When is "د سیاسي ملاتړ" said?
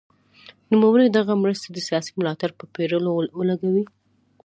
1.71-2.49